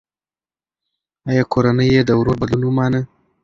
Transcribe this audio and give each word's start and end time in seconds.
ایا 1.29 1.43
کورنۍ 1.51 1.87
یې 1.95 2.01
د 2.05 2.09
ورور 2.19 2.35
بدلون 2.41 2.65
ومنه؟ 2.73 3.01